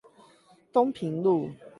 [0.73, 1.51] 東平路